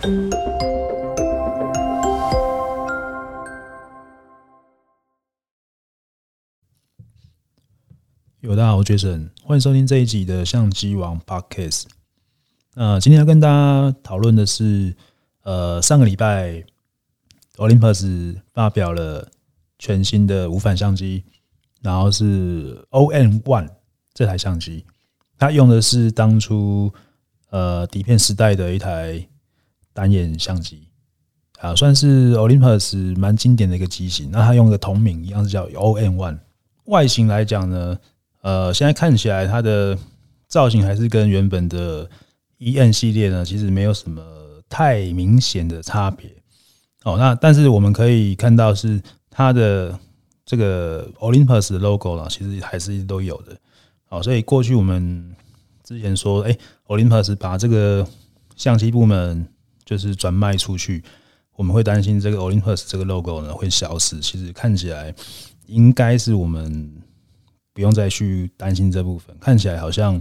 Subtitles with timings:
[0.00, 0.06] 有
[8.56, 11.84] 大家好，我是 Jason，欢迎收听这一集的相机王 Podcast。
[12.72, 14.96] 那今天要跟大家讨论的是，
[15.42, 16.64] 呃，上个礼拜
[17.56, 19.30] Olympus 发表了
[19.78, 21.24] 全新的无反相机，
[21.82, 23.68] 然后是 ON One
[24.14, 24.86] 这台相机，
[25.36, 26.90] 它用的是当初
[27.50, 29.28] 呃底片时代的一台
[29.92, 30.88] 单眼相机
[31.58, 34.30] 啊，算是 Olympus 蛮经典的一个机型。
[34.30, 36.38] 那它用的同名一样是叫 OM One。
[36.86, 37.98] 外形来讲呢，
[38.42, 39.96] 呃，现在看起来它的
[40.48, 42.08] 造型还是跟原本的
[42.58, 44.22] E N 系列呢，其实没有什么
[44.68, 46.30] 太明显的差别。
[47.04, 49.00] 哦，那但是我们可以看到是
[49.30, 49.98] 它的
[50.44, 53.56] 这个 Olympus 的 logo 呢，其实还是都有的。
[54.08, 55.34] 哦，所以过去我们
[55.84, 56.56] 之前说，哎
[56.88, 58.06] ，Olympus 把这个
[58.56, 59.46] 相机部门
[59.90, 61.02] 就是转卖出去，
[61.56, 64.20] 我们会担心这个 Olympus 这个 logo 呢会消失。
[64.20, 65.12] 其实看起来
[65.66, 66.90] 应该是我们。
[67.72, 70.20] 不用再去担心这部分，看起来好像，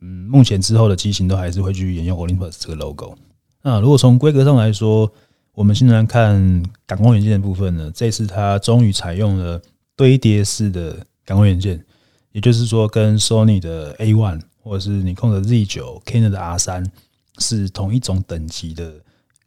[0.00, 3.16] 嗯，目前之后的机型都还是会去沿用 Olympus 这个 logo。
[3.62, 5.12] 那如果从规格上来说，
[5.52, 9.60] 我们现在看感光元件的部分呢，这次它终于采用了
[9.96, 10.92] 堆叠式的
[11.24, 11.84] 感光元件，
[12.30, 16.86] 也就是说，跟 Sony 的 A1 或者是尼康的 Z9、Canon 的 R3
[17.38, 18.92] 是同一种等级的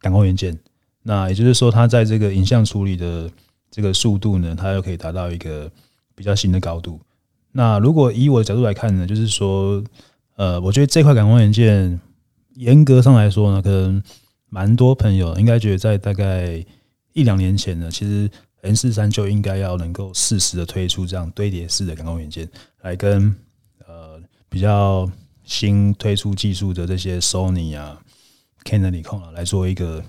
[0.00, 0.58] 感光元件。
[1.02, 3.30] 那也就是说，它在这个影像处理的
[3.70, 5.70] 这个速度呢，它又可以达到一个
[6.14, 7.00] 比较新的高度。
[7.50, 9.82] 那如果以我的角度来看呢，就是说，
[10.36, 12.00] 呃，我觉得这块感光元件
[12.54, 14.02] 严格上来说呢，可能
[14.48, 16.64] 蛮多朋友应该觉得在大概
[17.12, 18.30] 一两年前呢，其实
[18.62, 22.48] N 四三就应该要能够适时的推出这样堆叠式的感光元件，
[22.82, 23.34] 来跟
[23.86, 25.10] 呃比较
[25.52, 28.00] 新推出技术的这些 Sony 啊、
[28.64, 30.02] Canon、尼康啊来做一个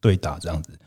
[0.00, 0.78] 对打这样子。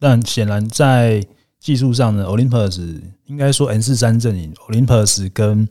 [0.00, 1.24] 但显然在
[1.60, 5.68] 技术上呢，Olympus 应该说 N 四三阵营，Olympus 跟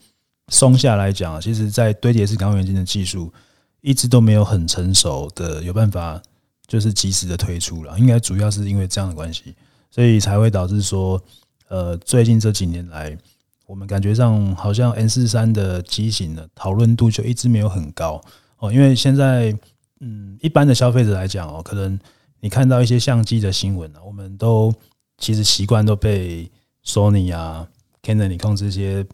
[0.47, 3.33] 松下来讲，其实在堆叠式感光元件的技术
[3.81, 6.21] 一直都没有很成熟的有办法，
[6.65, 7.99] 就是及时的推出了。
[7.99, 9.53] 应该主要是因为这样的关系，
[9.91, 11.21] 所以才会导致说，
[11.67, 13.17] 呃，最近这几年来，
[13.65, 18.21] 我们感觉上好像 M 四三的机型呢，讨论度就一直没有很高
[18.57, 18.71] 哦。
[18.71, 19.57] 因为现在，
[19.99, 21.99] 嗯，一般的消费者来讲哦，可能
[22.39, 24.73] 你看到一些相机的新闻呢，我们都。
[25.17, 26.51] 其实习惯都被
[26.83, 27.65] Sony 啊、
[28.03, 29.05] Canon、尼康这些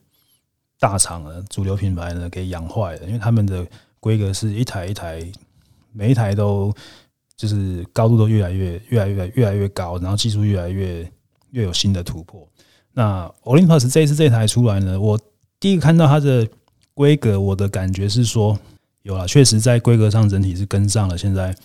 [0.79, 3.63] 大厂的主流品牌呢给养坏了，因为他们的
[3.99, 5.23] 规格是一台一台，
[5.93, 6.73] 每一台都
[7.37, 11.07] 就是高度都越来越、越来越、越来越高，然后技术越来越
[11.51, 12.49] 越有新的突破。
[12.93, 15.19] 那 Olympus 这一次这台出来呢，我
[15.59, 16.47] 第一个看到它的
[16.93, 18.57] 规格，我的感觉是说
[19.03, 21.55] 有了，确实在规格上整体是跟上了现在。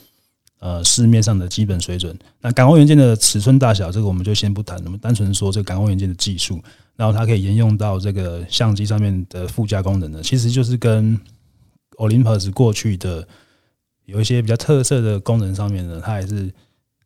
[0.59, 2.19] 呃，市面上的基本水准。
[2.41, 4.83] 那感光元件的尺寸大小，这个我们就先不谈。
[4.87, 6.59] 我们单纯说这个感光元件的技术，
[6.97, 11.21] 然后它可以沿用到这个相机上面的附加功能呢，其实就是跟
[11.99, 13.29] Olympus 过去的
[14.07, 16.51] 有一些比较特色的功能上面呢，它还是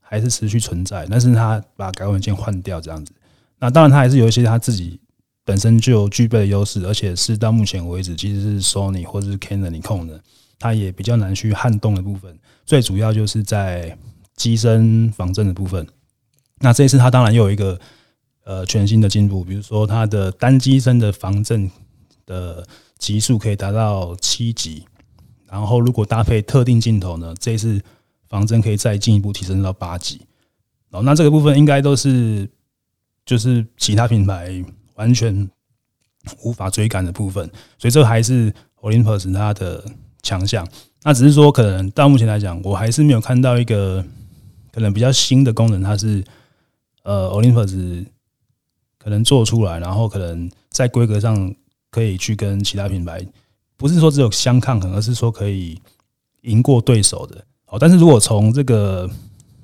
[0.00, 1.04] 还是持续存在。
[1.10, 3.12] 但是它把感光元件换掉这样子。
[3.60, 4.98] 那当然，它还是有一些它自己
[5.44, 10.20] 本身就具备的优势，而且是到目前为止，其实是 Sony 或者是 Canon、尼康的。
[10.58, 13.96] 它也比较难去撼动的部分，最主要就是在
[14.36, 15.86] 机身防震的部分。
[16.58, 17.80] 那这一次它当然又有一个
[18.44, 21.70] 呃全新的进步，比如说它的单机身的防震
[22.26, 22.66] 的
[22.98, 24.84] 级数可以达到七级，
[25.46, 27.80] 然后如果搭配特定镜头呢，这一次
[28.28, 30.20] 防震可以再进一步提升到八级。
[30.90, 32.46] 哦，那这个部分应该都是
[33.30, 34.64] 就是其他品牌
[34.96, 35.48] 完全
[36.42, 37.48] 无法追赶的部分，
[37.78, 39.84] 所以这还是 Olympus 它的。
[40.22, 40.68] 强项，
[41.02, 44.04] 那只是说，可能到目前来讲，我还是没有看到一个
[44.70, 46.22] 可能比较新的功能，它是
[47.04, 48.04] 呃，Olympus
[48.98, 51.54] 可能做出来，然后可能在规格上
[51.90, 53.26] 可以去跟其他品牌，
[53.78, 55.80] 不是说只有相抗衡，而是说可以
[56.42, 57.42] 赢过对手的。
[57.68, 59.08] 哦，但是如果从这个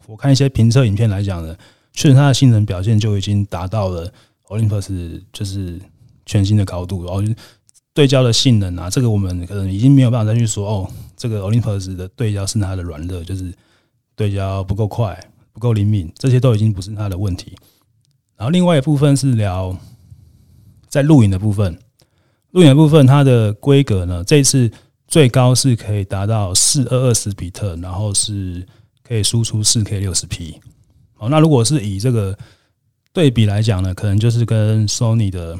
[0.06, 1.54] 我看一些评测影片来讲呢，
[1.96, 4.08] 确实它的性能表现就已经达到了
[4.46, 5.80] Olympus 就是
[6.24, 7.20] 全新的高度，然后。
[7.96, 10.90] 对焦的性能啊，这个我们可能已经没有办法再去说哦。
[11.16, 13.50] 这个 Olympus 的对焦是它的软肋，就是
[14.14, 15.18] 对焦不够快、
[15.50, 17.56] 不够灵敏，这些都已经不是它的问题。
[18.36, 19.74] 然后另外一部分是聊
[20.90, 21.74] 在录影的部分，
[22.50, 24.70] 录影的部分它的规格呢，这一次
[25.08, 28.62] 最高是可以达到四二二十比特，然后是
[29.02, 30.60] 可以输出四 K 六十 P。
[31.16, 32.36] 好，那如果是以这个
[33.12, 35.58] 对比来讲呢，可能就是跟 Sony 的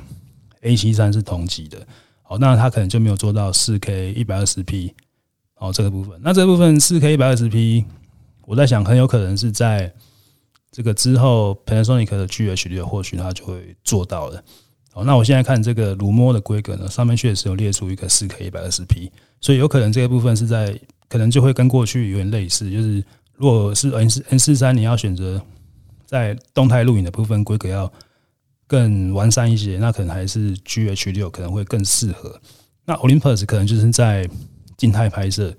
[0.61, 1.79] A 七三是同级的。
[2.23, 4.93] 好，那它可能就没有做到四 K 一百二十 P，
[5.59, 6.21] 哦，这个部分。
[6.23, 7.85] 那这部分四 K 一百二十 P，
[8.45, 9.93] 我在想，很有可能是在
[10.73, 14.43] 这个之后，Panasonic 的 GH6 或许它就会做到了。
[14.93, 19.11] 好，那我现在看这个乳摸的规格呢，上面确实有列出一个四 K 一百二十 P，
[19.41, 20.77] 所以有可能这个部分是在
[21.09, 23.05] 可能就会跟过去有点类似，就是
[23.37, 25.41] 如果是 N 四 N 四三，你要选择
[26.05, 27.91] 在动态录影的部分规格要
[28.67, 32.41] 更完善一些，那可能还是 GH 六可能会更适合。
[32.85, 34.29] 那 Olympus 可能就是在
[34.77, 35.55] 静态拍摄，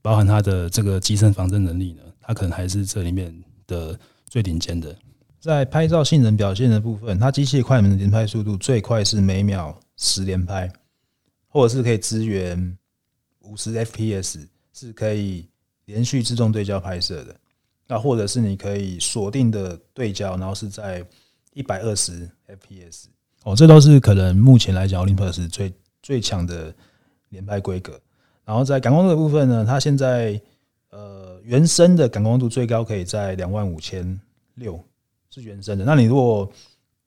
[0.00, 3.34] 包含它的这个机身防震能力呢，它可能还是这里面
[3.66, 4.96] 的最顶尖的。
[5.40, 10.72] 在拍照性能表现的部分，它机械快门的连拍速度最快是每秒十连拍，
[11.48, 12.76] 或者是可以支援
[13.40, 15.48] 五十 FPS，是可以
[15.88, 17.34] 连续自动对焦拍摄的。
[17.86, 21.02] 那或者是你可以锁定的对焦，然后是在
[21.54, 23.06] 一百二十 FPS。
[23.44, 26.74] 哦，这都是可能目前来讲，Olympus 最最强的
[27.30, 27.98] 连拍规格。
[28.44, 30.40] 然后在感光度的部分呢，它现在
[30.90, 34.20] 呃原生的感光度最高可以在两万五千
[34.54, 34.78] 六。
[35.30, 36.50] 是原生的，那你如果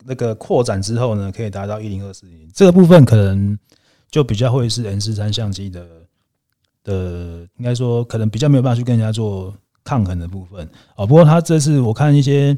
[0.05, 3.57] 那个扩展之后呢，可以达到一零二四零，这个部分可能
[4.11, 5.85] 就比较会是 N 四三相机的
[6.83, 11.05] 的，应该说可能比较没有办法去跟人家做抗衡的部分啊。
[11.05, 12.57] 不过他这次我看一些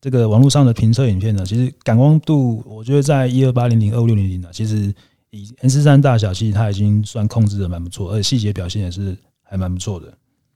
[0.00, 4.94] 这个网络上的评测影片呢，其实感光度我觉得在一二八零零二五六零零啊，其实
[5.30, 10.06] 以 N 四三大小，其实它已经算控制的蛮不错，而且细节表现也是还蛮不错的。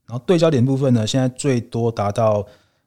[0.07, 2.45] 然后对焦点部分呢，现在最多达到。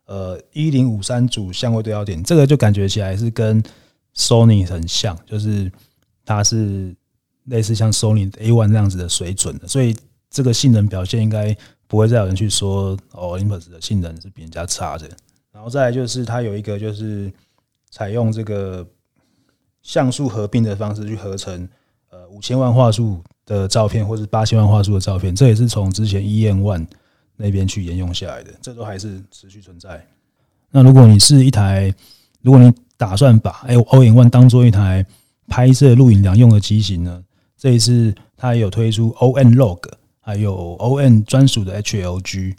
[0.09, 3.61] 呃，一零五三组相位对焦点，这个就感觉起来是跟
[4.15, 5.69] Sony 很像，就是
[6.25, 6.95] 它是
[7.47, 9.97] 类似像 Sony A one 这样子的水准的，所以
[10.31, 11.57] 这个性能表现应该
[11.87, 15.09] 不会再有人去说哦 Olympus 的性能是比人家差的。
[15.53, 17.33] 然后再来就是它有一个就是
[17.91, 18.87] 采用这个
[19.83, 21.69] 像素合并的方式去合成
[22.11, 26.87] 呃五千万画素的照片，或是八千万画素的照片，这也是从之前 EM one。
[27.39, 30.03] 那边去沿用下来的，这都还是持续存在。
[30.71, 31.93] 那如果你是一台，
[32.41, 35.05] 如果你打算把 All-in-One 当做一台
[35.47, 37.23] 拍摄录影两用的机型呢？
[37.67, 39.81] 这一次它也有推出 ON-Log，
[40.21, 42.55] 还有 ON 专属的 HLG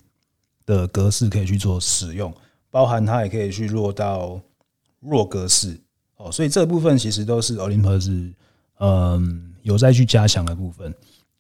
[0.65, 2.33] 的格式可以去做使用，
[2.69, 4.37] 包含它也可以去落到
[4.99, 5.79] 弱格式
[6.17, 6.29] 哦。
[6.29, 8.33] 所以这部分其实都是 Olympus
[8.79, 10.93] 嗯有在去加强的部分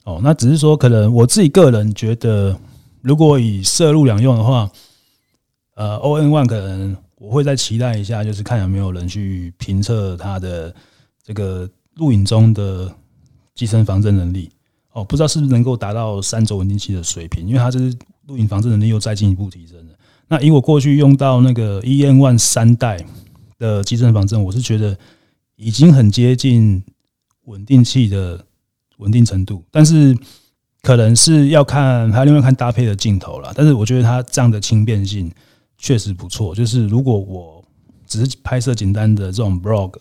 [0.05, 0.21] 哦。
[0.23, 2.57] 那只是说，可能我自己个人觉得。
[3.01, 4.69] 如果以摄录两用的话，
[5.75, 10.73] 呃，ON One 可能我会再期待一下，就是看有没有人去评测它的
[11.21, 12.93] 这个录影中的
[13.57, 14.49] 机身防震能力。
[14.93, 17.93] 哦，不知道是不是能够达到三轴稳定器的水平，因为它这是
[18.27, 19.93] 录影防震能力又再进一步提升了。
[20.29, 23.05] 那以我过去用到那个 ENONE 三代
[23.57, 24.97] 的机身防震，我是觉得
[25.57, 26.81] 已经很接近
[27.45, 28.45] 稳定器的
[28.99, 30.15] 稳定程度，但是。
[30.83, 35.29] 可能是要看还要另外看搭配的镜头了，但是我觉得它这样的轻便性
[35.77, 36.55] 确实不错。
[36.55, 37.61] 就是如果我
[38.05, 39.95] 只是拍摄简单的这种 vlog，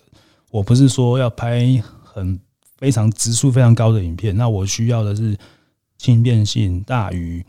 [0.53, 2.39] 我不是说要拍很
[2.79, 5.37] 非常质素非常高的影片，那我需要的是
[5.99, 7.45] 轻便性大于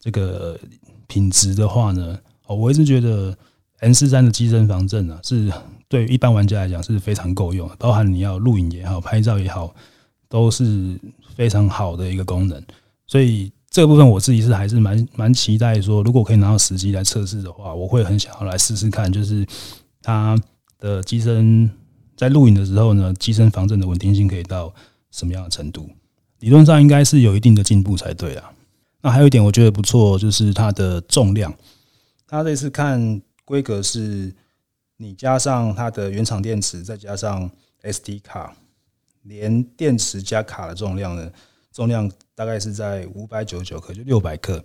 [0.00, 0.58] 这个
[1.06, 3.36] 品质的话呢，哦，我一直觉得
[3.80, 5.52] M 四三的机身防震啊，是
[5.88, 9.74] 对一般玩家来讲是非常够用，包含你要录影也好，拍照也好，
[10.28, 10.98] 都是。
[11.36, 12.58] 非常好的一个功能，
[13.06, 19.46] 所以这部分我自己是还是蛮蛮期待说，如果可以拿到实机来测试的话，我会很想要来试试看，就是
[20.00, 20.34] 它
[20.78, 21.70] 的机身
[22.16, 24.72] 在录影的时候呢，机身防震的稳定性可以到
[25.10, 25.88] 什么样的程度？
[26.40, 28.50] 理论上应该是有一定的进步才对啊。
[29.02, 31.54] 那还有一点我觉得不错，就是它的重量，
[32.26, 34.34] 它这次看规格是
[34.96, 37.50] 你加上它的原厂电池，再加上
[37.82, 38.56] SD 卡。
[39.28, 41.28] 连电池加卡的重量呢，
[41.72, 44.62] 重量大概是在五百九十九克，就六百克。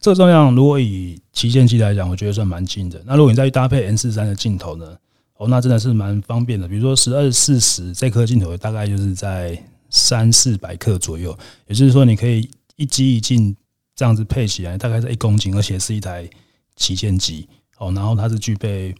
[0.00, 3.00] 这重量如果以旗舰机来讲，我觉得算蛮轻的。
[3.06, 4.98] 那如果你再搭配 N 四三的镜头呢，
[5.42, 6.68] 哦，那真的是蛮方便的。
[6.68, 13.54] 比如说十二四十这颗镜头大概就是在三四百克左右，也就是说你可以一机一镜
[13.96, 16.30] 这样子配起来，大概是一公斤，而且是一台
[16.76, 17.90] 旗舰机哦。
[17.90, 18.94] 然后它是具备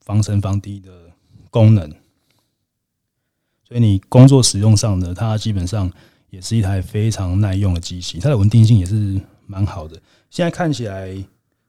[0.00, 0.90] 防尘防滴的
[1.50, 1.86] 功能。
[3.68, 5.92] 所以你工作使用上呢，它基本上
[6.30, 10.00] 也是一台非常耐用的机型，它的稳定性也是蛮好的。
[10.30, 11.14] 现在看起来，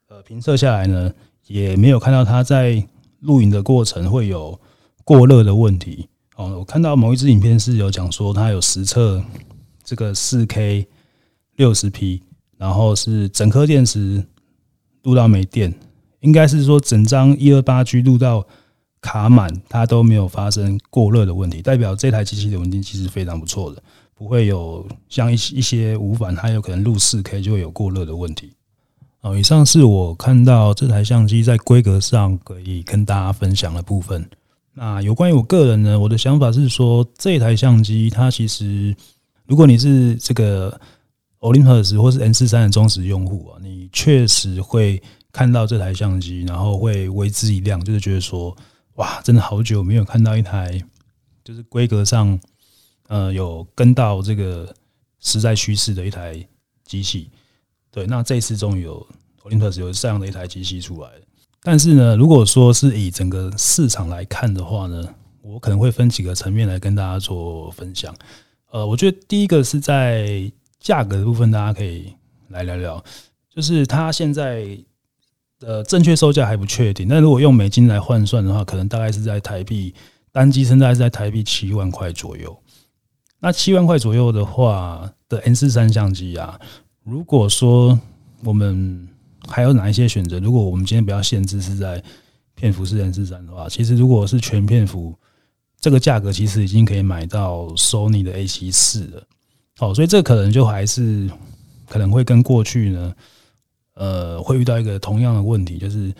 [0.07, 1.13] 呃，评测下来呢，
[1.47, 2.81] 也没有看到它在
[3.23, 4.59] 录影的过程会有
[5.03, 6.07] 过热的问题。
[6.35, 9.23] 哦，我看到某一支影片是有讲说，它有实测
[9.83, 10.87] 这个四 K
[11.55, 12.21] 六十 P，
[12.57, 14.23] 然后是整颗电池
[15.01, 15.73] 录到没电，
[16.19, 18.45] 应该是说整张一二八 G 录到。
[19.05, 23.83] 卡满，它都没有发生过热的问题，代表这台机器的稳定器是非常不错的，
[24.15, 28.53] 不会有像一一些无反，它有可能录四 K 就会有过热的问题。
[29.23, 34.29] 哦，以上是我看到这台相机在规格上可以跟大家分享的部分。
[34.73, 38.93] 那有关于我个人呢，我的想法是说，这台相机它其实，
[39.45, 40.77] 如果你是这个
[41.39, 45.01] Olympus 或是 N 四三的忠实用户啊，你确实会
[45.31, 48.53] 看到这台相机，然后会为之一亮，就是觉得说，
[48.95, 50.77] 哇，真的好久没有看到一台，
[51.45, 52.37] 就是规格上，
[53.07, 54.75] 呃，有跟到这个
[55.21, 56.45] 时代趋势的一台
[56.83, 57.29] 机器。
[57.93, 59.07] 对，那这次终于有
[59.43, 61.09] Olympus 有这样的一台机器出来。
[61.61, 65.07] 但是呢，如果说是以整个市场来看的话呢，
[65.43, 68.13] 我可能会分几个层面来跟大家做分享。
[68.71, 72.11] 呃，我觉得第一个是在价格的部分，大家可以
[72.49, 73.01] 来聊聊，
[73.53, 74.75] 就是它现在
[75.59, 77.07] 的正确售价还不确定。
[77.07, 79.93] 但如果用美金来换算的话，可能大概是在台币
[80.31, 82.57] 单机身大概是在台币七万块左右。
[83.39, 86.59] 那七万块左右的话的 N 四三相机啊。
[87.03, 87.99] 如果说
[88.43, 89.07] 我们
[89.47, 90.39] 还有哪一些选择？
[90.39, 92.01] 如果我们今天不要限制是在
[92.55, 95.13] 片幅是 N 四三的话，其实如果是全片幅，
[95.81, 99.27] 这个价格其实已经可以买到 Sony 的 A 七四了。
[99.77, 101.29] 好，所以这可能就还是
[101.89, 103.13] 可能会跟过去呢，
[103.95, 106.13] 呃，会遇到一个同样的问题，就是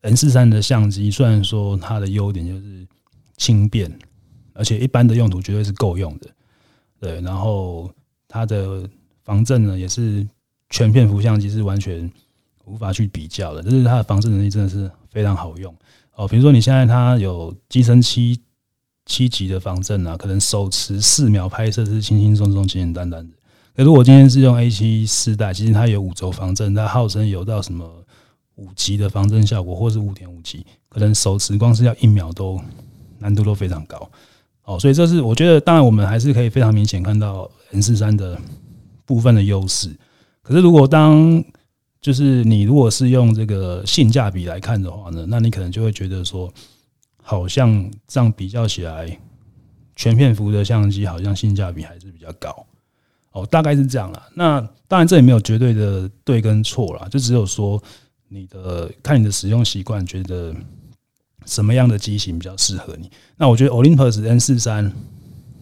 [0.00, 2.86] N 四三的相机虽然说它的优点就是
[3.36, 3.94] 轻便，
[4.54, 6.30] 而且一般的用途绝对是够用的，
[6.98, 7.92] 对，然后
[8.26, 8.88] 它的。
[9.30, 10.26] 防震呢，也是
[10.70, 12.10] 全片幅相机是完全
[12.64, 15.72] 无法去比较的，就是它的防震能力真的是非常好用
[16.16, 16.26] 哦。
[16.26, 18.40] 比如说你现在它有机身七
[19.06, 23.32] 七级的防震啊，可能手持四秒拍摄是轻轻松松、简简单单的。
[23.76, 27.88] 可如果今天是用 A 七四代，其实它有五轴防震，它号称有到什么
[28.56, 32.60] 五级的防震效果，或是五点五级，可能手持光是要一秒都
[33.20, 34.10] 难度都非常高
[34.64, 34.76] 哦。
[34.76, 38.36] 所以这是我觉得，当然我们还是可以非常明显看到 M 四三的。
[39.10, 39.90] 部分的优势，
[40.40, 41.42] 可是如果当
[42.00, 46.48] 就是你如果是用这个性价比来看的话呢，那你可能就会觉得说，
[47.20, 49.18] 好像这样比较起来，
[49.96, 52.64] 全片幅的相机好像性价比还是比较高
[53.32, 54.28] 哦，大概是这样啦。
[54.32, 57.82] 那当然这也没有绝对的对跟错啦，就只有说
[58.28, 60.54] 你的看你的使用习惯，觉得
[61.46, 63.10] 什么样的机型比较适合你。
[63.36, 64.92] 那我觉得 Olympus N 四三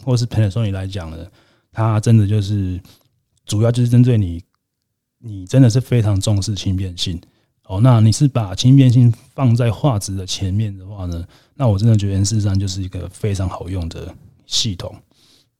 [0.05, 1.25] 或是 Panasonic 来讲呢，
[1.71, 2.79] 它真的就是。
[3.49, 4.43] 主要就是针对你，
[5.17, 7.19] 你真的是非常重视轻便性
[7.63, 7.81] 哦。
[7.81, 11.25] 那你是把轻便性放在画质的前面的话呢？
[11.55, 14.13] 那我真的觉得 M 四三就是一个非常好用的
[14.45, 14.95] 系统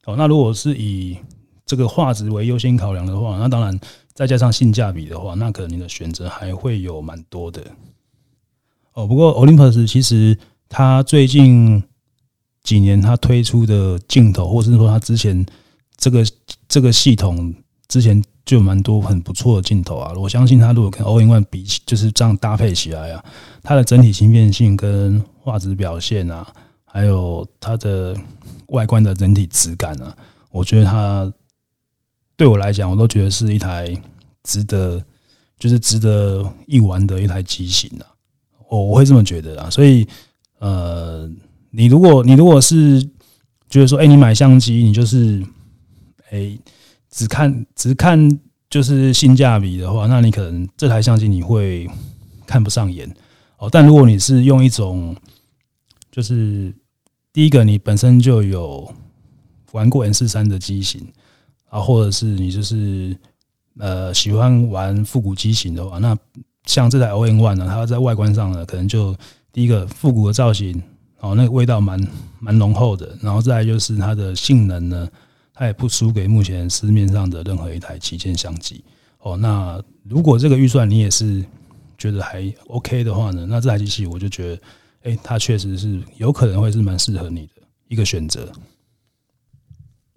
[0.06, 0.16] 哦。
[0.16, 1.18] 那如果是以
[1.66, 3.78] 这个画质为优先考量的话，那当然
[4.14, 7.66] 再加上性价比的话，那可能你的选择还会有蛮多的
[8.94, 9.08] 哦。
[9.08, 10.38] 不过 Olympus 其实
[10.70, 11.84] 它最近
[12.62, 15.44] 几年它推出的镜头，或者是说它之前
[15.98, 16.24] 这个
[16.68, 17.56] 这个系统。
[17.90, 23.26] 之前就有蛮多很不错的镜头啊，我相信它如果跟 All-in-One 比起，就是这样搭配起来啊，
[23.64, 26.48] 它的整体轻便性跟画质表现啊，
[26.86, 28.16] 还有它的
[28.68, 30.16] 外观的整体质感啊，
[30.52, 31.34] 我觉得它
[32.38, 33.92] 对我来讲，我都觉得是一台
[34.44, 35.04] 值得，
[35.58, 38.06] 就是值得一玩的一台机型啊，
[38.70, 40.08] 我我会这么觉得啊，所以
[40.60, 41.28] 呃，
[41.72, 43.02] 你如果你如果是
[43.68, 45.44] 觉得说，哎，你买相机，你就是
[46.30, 46.56] 哎。
[47.12, 48.40] 只看只看
[48.70, 51.90] 就是性价比的话，那你可能这台相机你会
[52.46, 53.12] 看不上眼
[53.58, 53.68] 哦。
[53.72, 55.16] 但如果你是用一种，
[56.12, 56.72] 就是
[57.34, 58.94] 第一个你本身就有
[59.72, 61.02] 玩过 N 四三的机型
[61.70, 63.18] 啊，或者是你就是
[63.80, 66.16] 呃喜欢玩复古机型的话，那
[66.66, 69.16] 像这台 All-in-One 呢，它在外观上呢，可能就
[69.52, 70.80] 第一个复古的造型
[71.22, 72.00] 哦，那个味道蛮
[72.40, 75.10] 蛮浓厚的，然后再就是它的性能呢。
[75.60, 78.82] 它也不输给目前市面上的任何一台旗舰相机
[79.20, 79.36] 哦。
[79.36, 81.44] 那如果这个预算你也是
[81.98, 84.62] 觉得还 OK 的话呢，那这台机器我就觉得，
[85.04, 88.50] 哎，它确实是有可能会是蛮适合你的一个选择。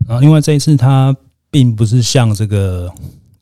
[0.06, 1.12] 然后，另外这一次它
[1.50, 2.88] 并不是像这个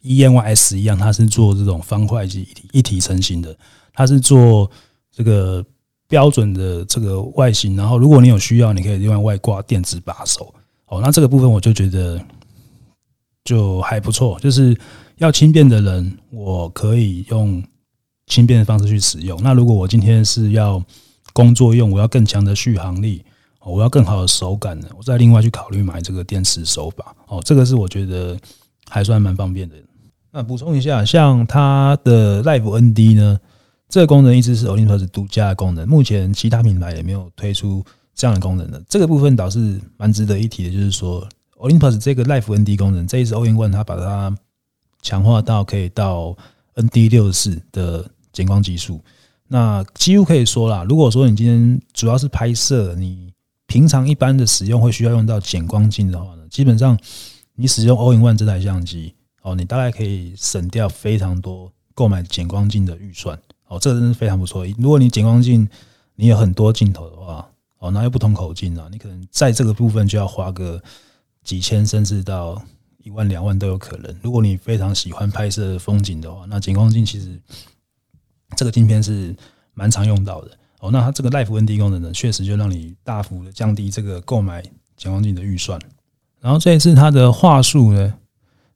[0.00, 3.54] E-M1S 一样，它是做这种方块机一体一体成型的，
[3.92, 4.70] 它是做
[5.12, 5.62] 这个
[6.08, 7.76] 标准的这个外形。
[7.76, 10.54] 然后，如果你有需要，你可以另外外挂电子把手。
[10.90, 12.20] 哦，那这个部分我就觉得
[13.44, 14.76] 就还不错，就是
[15.18, 17.62] 要轻便的人，我可以用
[18.26, 19.40] 轻便的方式去使用。
[19.40, 20.82] 那如果我今天是要
[21.32, 23.24] 工作用，我要更强的续航力，
[23.60, 27.14] 我要更好的手感呢，我再另外去考虑买这个电池手把。
[27.28, 28.36] 哦，这个是我觉得
[28.88, 29.76] 还算蛮方便的。
[30.32, 33.38] 那补充一下，像它的 Live ND 呢，
[33.88, 37.84] 这个功能一直是 Olympus 独家的功能，目前其他品牌也没有推出。
[38.14, 41.26] 这样的功能的这个部分倒是蛮值得一提的，就是说
[41.56, 44.36] ，Olympus 这个 Live ND 功能，这一次 All-in-One 它把它
[45.02, 46.36] 强化到可以到
[46.74, 49.00] ND 六十四的减光技术。
[49.48, 53.32] 那几乎可以说啦，如果说你今天主要是拍摄，你
[53.66, 56.98] 平常一般的使用会需要用到减光镜的话呢，基本上
[57.56, 63.36] 你使用 All in One 这台相机哦，你大概可以省掉非常多购买减光镜的预算
[63.66, 64.64] 哦，这真是非常不错。
[64.78, 65.68] 如果你减光镜
[66.14, 67.49] 你有很多镜头的话
[67.80, 70.80] 哦，那有不同口径啊，你可能在这个部分就要花个
[71.42, 72.62] 几千甚至到
[73.02, 74.16] 一万两万都有可能。
[74.22, 77.38] 如果你非常喜欢拍摄风景的话，那景光镜其实。
[78.56, 79.32] 这个镜片是
[79.74, 84.60] 蛮常用到的哦，那它这个 Life ND 功能呢，确实就让你大幅的降低这个购买
[84.96, 85.80] 景光镜的预算。
[86.40, 88.12] 然后这一次它的画素呢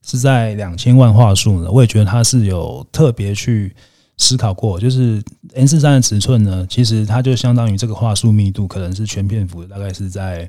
[0.06, 3.74] 是在两千万画素呢，我也觉得它是有特别去
[4.16, 5.22] 思考过，就是
[5.54, 10.48] N 四三的尺寸呢，其实它就相当于这个画素密度可能是全片幅大概是在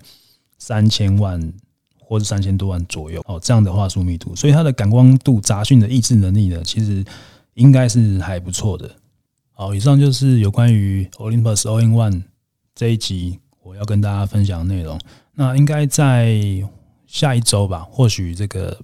[0.58, 1.54] 三千万
[2.00, 7.04] 或者三千多万左右哦，这样的画素密度，所以它的感光度杂讯的抑制能力呢，其实
[7.56, 8.90] 应该是还不错的。
[9.52, 12.24] 好，以上就是有关于 Olympus All in One
[12.76, 15.00] 这一集我要跟大家分享的内容。
[15.34, 16.38] 那应该在
[17.08, 18.78] 下一周吧，或许这个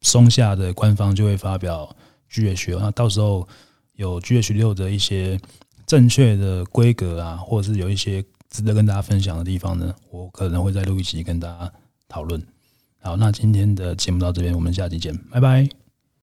[0.00, 1.94] 松下的官方就会发表
[2.32, 2.78] GH6。
[2.78, 3.46] 那到时候
[3.96, 5.38] 有 GH 六的一些
[5.86, 11.72] 正确的规格啊，或者是有一些值得跟大家分享的地方呢，我可能会再录一集跟大家
[12.08, 12.42] 讨论。
[13.00, 15.83] 好，那今天的节目到这边，我们下期见，拜拜。